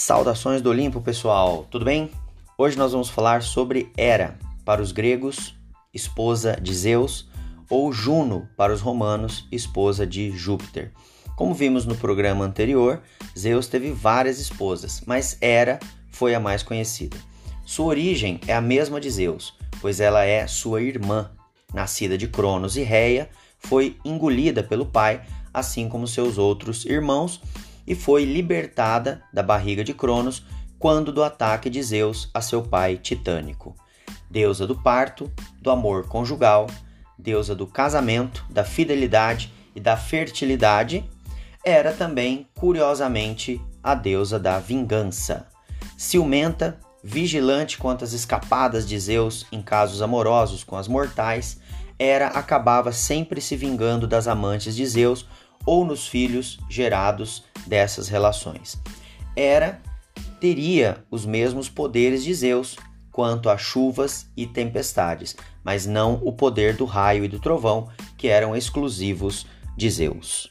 [0.00, 1.66] Saudações do Olimpo, pessoal.
[1.70, 2.10] Tudo bem?
[2.56, 5.54] Hoje nós vamos falar sobre Hera, para os gregos,
[5.92, 7.28] esposa de Zeus,
[7.68, 10.90] ou Juno, para os romanos, esposa de Júpiter.
[11.36, 13.02] Como vimos no programa anterior,
[13.38, 15.78] Zeus teve várias esposas, mas Hera
[16.10, 17.18] foi a mais conhecida.
[17.66, 21.30] Sua origem é a mesma de Zeus, pois ela é sua irmã,
[21.74, 25.20] nascida de Cronos e Reia, foi engolida pelo pai,
[25.52, 27.38] assim como seus outros irmãos,
[27.90, 30.44] e foi libertada da barriga de Cronos
[30.78, 33.74] quando do ataque de Zeus a seu pai titânico.
[34.30, 35.28] Deusa do parto,
[35.60, 36.68] do amor conjugal,
[37.18, 41.04] deusa do casamento, da fidelidade e da fertilidade,
[41.64, 45.48] era também, curiosamente, a deusa da vingança.
[45.98, 51.58] Ciumenta, vigilante quanto às escapadas de Zeus em casos amorosos com as mortais,
[51.98, 55.26] Hera acabava sempre se vingando das amantes de Zeus
[55.66, 58.80] ou nos filhos gerados dessas relações.
[59.36, 59.80] Hera
[60.40, 62.76] teria os mesmos poderes de Zeus
[63.12, 68.28] quanto a chuvas e tempestades, mas não o poder do raio e do trovão, que
[68.28, 70.50] eram exclusivos de Zeus.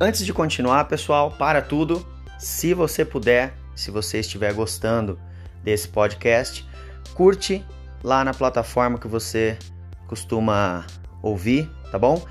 [0.00, 2.06] Antes de continuar, pessoal, para tudo,
[2.38, 5.18] se você puder, se você estiver gostando
[5.62, 6.66] desse podcast,
[7.14, 7.64] curte
[8.02, 9.58] lá na plataforma que você
[10.06, 10.86] costuma
[11.22, 12.24] ouvir, tá bom?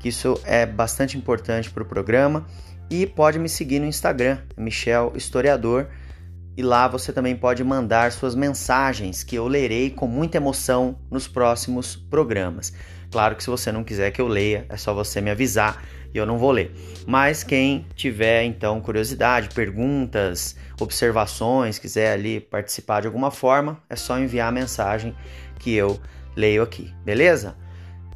[0.00, 2.46] Que isso é bastante importante para o programa.
[2.90, 5.86] E pode me seguir no Instagram, Michel Historiador.
[6.56, 11.28] E lá você também pode mandar suas mensagens que eu lerei com muita emoção nos
[11.28, 12.72] próximos programas.
[13.10, 15.82] Claro que se você não quiser que eu leia, é só você me avisar
[16.14, 16.72] e eu não vou ler.
[17.06, 24.18] Mas quem tiver então curiosidade, perguntas, observações, quiser ali participar de alguma forma, é só
[24.18, 25.14] enviar a mensagem
[25.58, 26.00] que eu
[26.36, 27.56] leio aqui, beleza?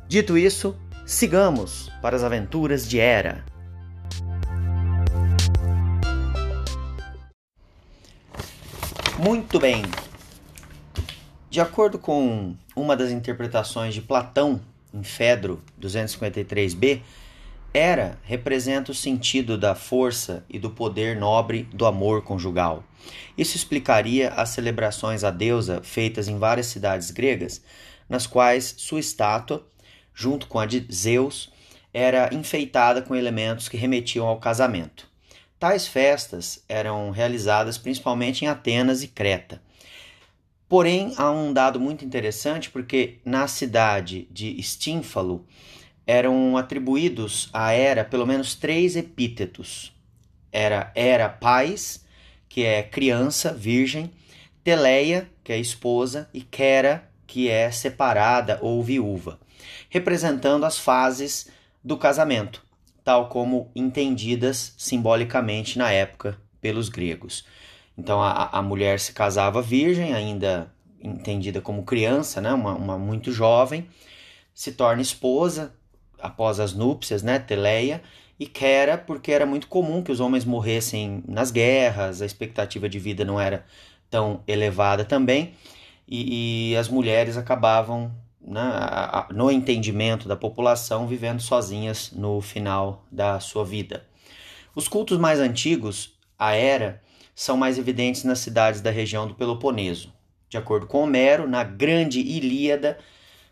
[0.07, 3.45] Dito isso, sigamos para as aventuras de Hera.
[9.19, 9.83] Muito bem.
[11.51, 14.61] De acordo com uma das interpretações de Platão
[14.95, 17.03] em Fedro 253b,
[17.75, 22.85] Hera representa o sentido da força e do poder nobre do amor conjugal.
[23.37, 27.61] Isso explicaria as celebrações à deusa feitas em várias cidades gregas,
[28.09, 29.67] nas quais sua estátua,
[30.15, 31.53] junto com a de Zeus,
[31.93, 35.09] era enfeitada com elementos que remetiam ao casamento.
[35.59, 39.61] Tais festas eram realizadas principalmente em Atenas e Creta.
[40.69, 45.47] Porém, há um dado muito interessante porque na cidade de Stínfalo
[46.07, 49.93] eram atribuídos à Hera pelo menos três epítetos.
[50.51, 52.05] Era Hera pais,
[52.49, 54.11] que é criança, virgem,
[54.63, 59.39] Teleia, que é esposa, e Quera, que é separada ou viúva,
[59.91, 61.51] representando as fases
[61.83, 62.65] do casamento,
[63.03, 67.45] tal como entendidas simbolicamente na época pelos gregos.
[67.97, 73.31] Então a, a mulher se casava virgem, ainda entendida como criança, né, uma, uma muito
[73.31, 73.87] jovem,
[74.55, 75.75] se torna esposa,
[76.19, 78.03] após as núpcias, né, Teleia,
[78.41, 82.99] e Kera, porque era muito comum que os homens morressem nas guerras, a expectativa de
[82.99, 83.65] vida não era
[84.11, 85.55] tão elevada também,
[86.09, 88.11] e, e as mulheres acabavam,
[88.41, 88.63] né,
[89.31, 94.05] no entendimento da população, vivendo sozinhas no final da sua vida.
[94.75, 97.01] Os cultos mais antigos, a era,
[97.35, 100.13] são mais evidentes nas cidades da região do Peloponeso.
[100.49, 102.99] De acordo com Homero, na Grande Ilíada,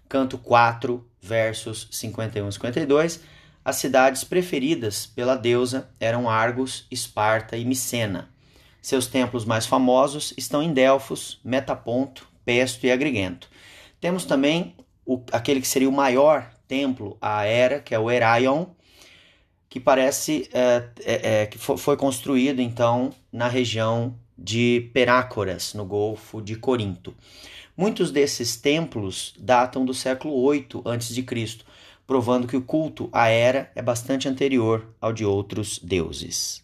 [0.08, 3.20] canto 4, versos 51 e 52,
[3.64, 8.29] as cidades preferidas pela deusa eram Argos, Esparta e Micena.
[8.81, 13.49] Seus templos mais famosos estão em Delfos, Metaponto, Pesto e Agrigento.
[14.00, 14.75] Temos também
[15.06, 18.67] o, aquele que seria o maior templo à era, que é o Heraion,
[19.72, 26.42] que parece é, é, é, que foi construído então na região de Perácoras, no Golfo
[26.42, 27.14] de Corinto.
[27.74, 31.24] Muitos desses templos datam do século 8 a.C.,
[32.06, 36.62] provando que o culto à Era é bastante anterior ao de outros deuses.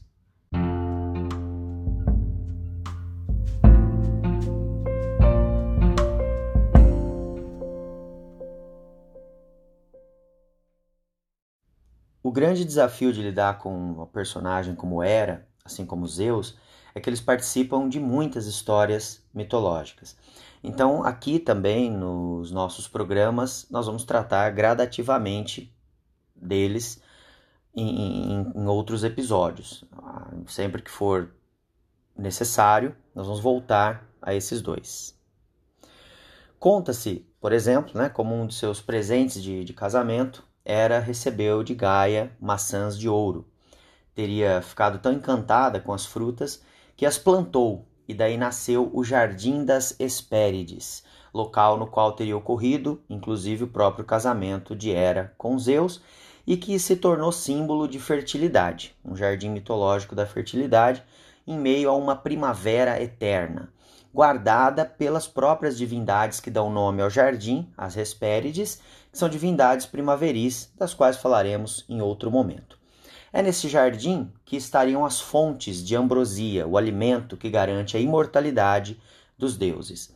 [12.28, 16.58] O grande desafio de lidar com uma personagem como Hera, assim como Zeus,
[16.94, 20.14] é que eles participam de muitas histórias mitológicas.
[20.62, 25.74] Então, aqui também nos nossos programas, nós vamos tratar gradativamente
[26.36, 27.00] deles
[27.74, 29.86] em, em, em outros episódios.
[30.46, 31.30] Sempre que for
[32.14, 35.18] necessário, nós vamos voltar a esses dois.
[36.58, 41.74] Conta-se, por exemplo, né, como um dos seus presentes de, de casamento era recebeu de
[41.74, 43.46] Gaia maçãs de ouro.
[44.14, 46.62] Teria ficado tão encantada com as frutas
[46.94, 53.00] que as plantou, e daí nasceu o Jardim das Hespérides, local no qual teria ocorrido,
[53.08, 56.02] inclusive, o próprio casamento de Hera com Zeus,
[56.46, 61.02] e que se tornou símbolo de fertilidade, um jardim mitológico da fertilidade,
[61.46, 63.72] em meio a uma primavera eterna
[64.12, 68.80] guardada pelas próprias divindades que dão nome ao jardim, as Hespérides,
[69.18, 72.78] são divindades primaveris, das quais falaremos em outro momento.
[73.32, 79.00] É nesse jardim que estariam as fontes de ambrosia, o alimento que garante a imortalidade
[79.36, 80.14] dos deuses.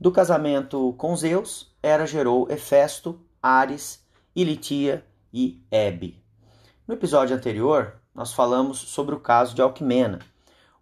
[0.00, 4.02] Do casamento com Zeus, Hera gerou Hefesto, Ares,
[4.34, 6.22] Ilitia e Hebe.
[6.86, 10.20] No episódio anterior, nós falamos sobre o caso de Alquimena.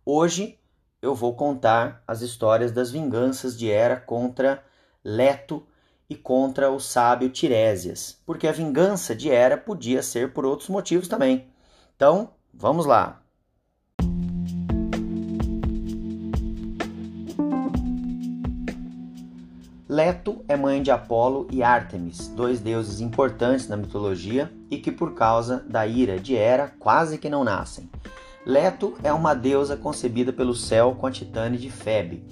[0.05, 0.59] Hoje
[1.03, 4.63] eu vou contar as histórias das vinganças de Hera contra
[5.03, 5.67] Leto
[6.09, 11.09] e contra o sábio Tiresias, porque a vingança de Hera podia ser por outros motivos
[11.09, 11.47] também.
[11.97, 13.23] Então, vamos lá.
[19.89, 25.15] Leto é mãe de Apolo e Ártemis, dois deuses importantes na mitologia e que, por
[25.15, 27.89] causa da ira de Hera, quase que não nascem.
[28.45, 32.25] Leto é uma deusa concebida pelo céu com a titane de Febe.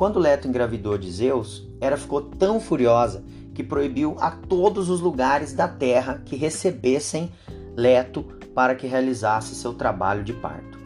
[0.00, 5.52] Quando Leto engravidou de Zeus, Hera ficou tão furiosa que proibiu a todos os lugares
[5.52, 7.30] da terra que recebessem
[7.76, 8.22] Leto
[8.54, 10.78] para que realizasse seu trabalho de parto.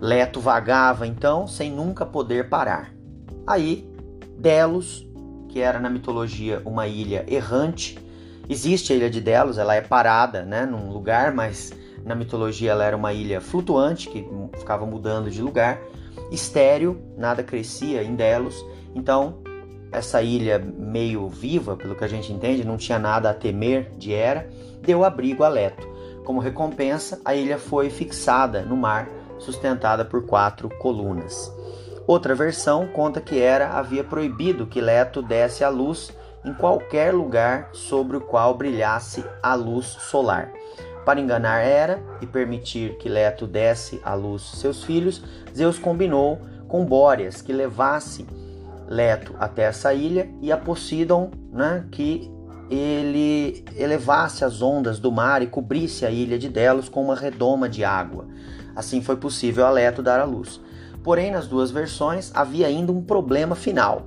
[0.00, 2.94] Leto vagava então sem nunca poder parar.
[3.44, 3.92] Aí,
[4.38, 5.04] Delos,
[5.48, 7.98] que era na mitologia uma ilha errante,
[8.48, 11.72] existe a ilha de Delos, ela é parada, né, num lugar, mas
[12.04, 14.24] na mitologia ela era uma ilha flutuante que
[14.56, 15.80] ficava mudando de lugar,
[16.30, 18.64] estéreo, nada crescia em Delos.
[18.94, 19.42] Então,
[19.92, 24.12] essa ilha meio viva, pelo que a gente entende, não tinha nada a temer de
[24.12, 24.48] Hera,
[24.80, 25.88] deu abrigo a Leto.
[26.24, 31.52] Como recompensa, a ilha foi fixada no mar, sustentada por quatro colunas.
[32.06, 36.12] Outra versão conta que Hera havia proibido que Leto desse a luz
[36.44, 40.52] em qualquer lugar sobre o qual brilhasse a luz solar.
[41.10, 45.20] Para enganar Hera e permitir que Leto desse à luz seus filhos,
[45.52, 48.24] Zeus combinou com Bóreas que levasse
[48.86, 52.30] Leto até essa ilha e a Poseidon né, que
[52.70, 57.68] ele elevasse as ondas do mar e cobrisse a ilha de Delos com uma redoma
[57.68, 58.28] de água.
[58.76, 60.60] Assim foi possível a Leto dar à luz.
[61.02, 64.06] Porém, nas duas versões havia ainda um problema final.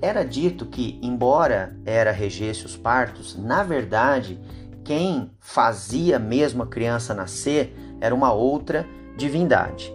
[0.00, 4.38] Era dito que, embora Hera regesse os partos, na verdade
[4.84, 8.86] quem fazia mesmo a criança nascer era uma outra
[9.16, 9.94] divindade.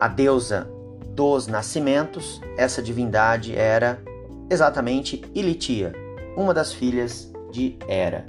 [0.00, 0.68] A deusa
[1.14, 4.02] dos nascimentos, essa divindade era
[4.50, 5.92] exatamente Ilitia,
[6.36, 8.26] uma das filhas de Hera.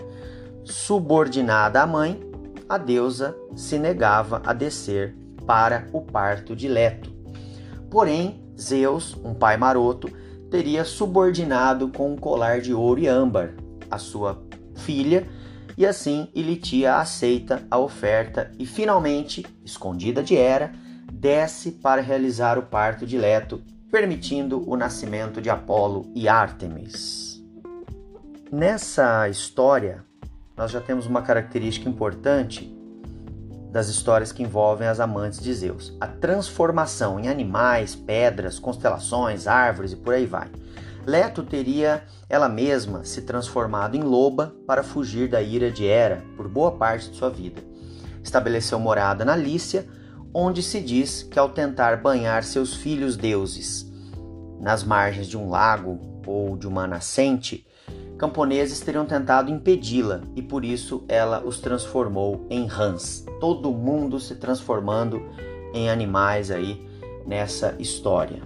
[0.63, 2.19] Subordinada à mãe,
[2.67, 7.13] a deusa se negava a descer para o parto de Leto.
[7.89, 10.09] Porém, Zeus, um pai maroto,
[10.49, 13.53] teria subordinado com um colar de ouro e âmbar
[13.89, 14.41] a sua
[14.75, 15.27] filha
[15.77, 20.71] e assim Ilitia aceita a oferta e finalmente, escondida de Hera,
[21.11, 27.43] desce para realizar o parto de Leto, permitindo o nascimento de Apolo e Ártemis.
[28.51, 30.03] Nessa história,
[30.55, 32.73] nós já temos uma característica importante
[33.71, 39.91] das histórias que envolvem as amantes de Zeus: a transformação em animais, pedras, constelações, árvores
[39.91, 40.49] e por aí vai.
[41.05, 46.47] Leto teria ela mesma se transformado em loba para fugir da ira de Hera por
[46.47, 47.61] boa parte de sua vida.
[48.23, 49.87] Estabeleceu morada na Lícia,
[50.33, 53.85] onde se diz que ao tentar banhar seus filhos deuses
[54.59, 57.67] nas margens de um lago ou de uma nascente,
[58.17, 63.23] camponeses teriam tentado impedi-la e por isso ela os transformou em rãs.
[63.39, 65.21] Todo mundo se transformando
[65.71, 66.83] em animais aí
[67.27, 68.41] nessa história.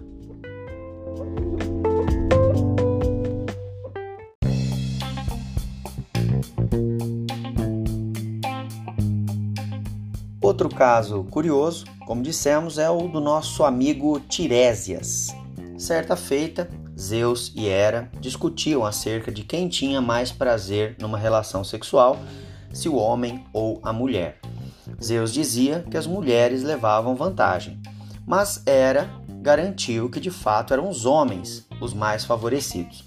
[10.79, 15.27] Caso curioso, como dissemos, é o do nosso amigo Tiresias.
[15.77, 22.17] Certa feita, Zeus e Hera discutiam acerca de quem tinha mais prazer numa relação sexual,
[22.71, 24.39] se o homem ou a mulher.
[25.03, 27.77] Zeus dizia que as mulheres levavam vantagem,
[28.25, 29.09] mas Hera
[29.41, 33.03] garantiu que de fato eram os homens os mais favorecidos.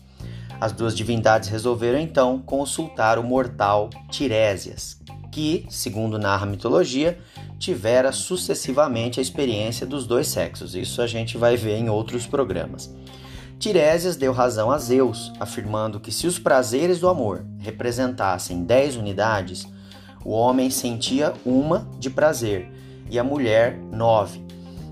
[0.60, 5.00] As duas divindades resolveram então consultar o mortal Tiresias,
[5.32, 7.18] que, segundo narra a mitologia,
[7.62, 10.75] tivera sucessivamente a experiência dos dois sexos.
[10.75, 12.92] Isso a gente vai ver em outros programas.
[13.57, 19.64] Tiresias deu razão a Zeus, afirmando que se os prazeres do amor representassem 10 unidades,
[20.25, 22.69] o homem sentia uma de prazer
[23.09, 24.45] e a mulher nove.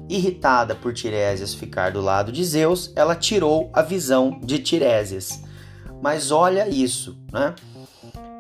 [0.09, 5.43] Irritada por Tiresias ficar do lado de Zeus, ela tirou a visão de Tiresias.
[6.01, 7.53] Mas olha isso, né?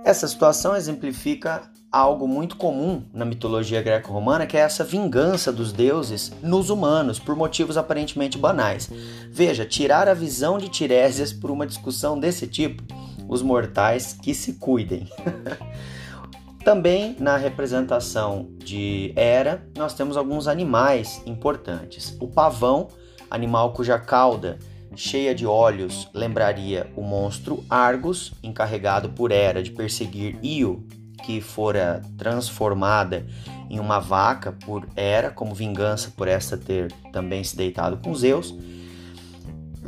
[0.04, 6.32] Essa situação exemplifica algo muito comum na mitologia greco-romana, que é essa vingança dos deuses
[6.42, 8.88] nos humanos por motivos aparentemente banais.
[9.30, 12.82] Veja, tirar a visão de Tiresias por uma discussão desse tipo,
[13.28, 15.08] os mortais que se cuidem.
[16.64, 22.16] Também na representação de Hera, nós temos alguns animais importantes.
[22.20, 22.88] O pavão,
[23.30, 24.58] animal cuja cauda
[24.94, 30.86] cheia de olhos lembraria o monstro Argus, encarregado por Hera de perseguir Io,
[31.24, 33.26] que fora transformada
[33.68, 38.54] em uma vaca por Hera, como vingança por esta ter também se deitado com Zeus.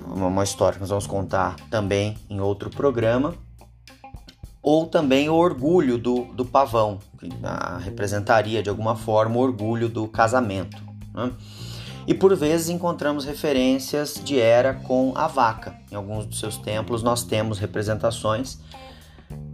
[0.06, 3.34] Uma história que nós vamos contar também em outro programa
[4.62, 9.88] ou também o orgulho do, do pavão, que ah, representaria de alguma forma o orgulho
[9.88, 10.80] do casamento.
[11.12, 11.32] Né?
[12.06, 15.74] E por vezes encontramos referências de Hera com a vaca.
[15.90, 18.58] Em alguns dos seus templos nós temos representações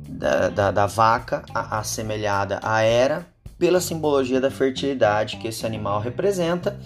[0.09, 3.27] da, da, da vaca assemelhada a Hera
[3.59, 6.79] pela simbologia da fertilidade que esse animal representa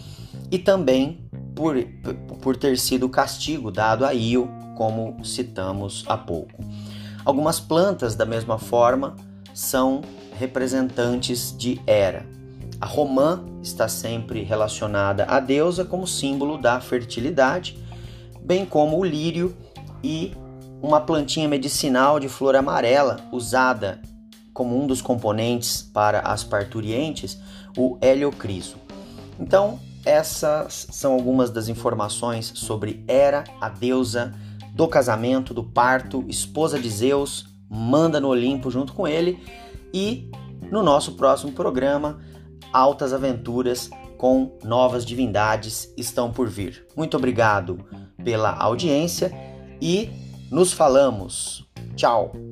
[0.51, 1.77] e também por,
[2.43, 6.65] por ter sido o castigo dado a Io, como citamos há pouco.
[7.25, 9.17] Algumas plantas, da mesma forma,
[9.55, 10.03] são
[10.39, 12.27] representantes de Hera.
[12.83, 17.79] A romã está sempre relacionada à deusa como símbolo da fertilidade,
[18.43, 19.57] bem como o lírio
[20.03, 20.33] e
[20.83, 24.03] uma plantinha medicinal de flor amarela usada
[24.53, 27.39] como um dos componentes para as parturientes,
[27.77, 28.79] o heliocriso.
[29.39, 34.35] Então, essas são algumas das informações sobre Hera, a deusa
[34.75, 39.41] do casamento, do parto, esposa de Zeus, manda no Olimpo junto com ele
[39.95, 40.29] e
[40.69, 42.19] no nosso próximo programa,
[42.73, 46.87] altas aventuras com novas divindades estão por vir.
[46.97, 47.85] Muito obrigado
[48.25, 49.33] pela audiência
[49.81, 50.09] e
[50.51, 51.69] nos falamos.
[51.97, 52.52] Tchau!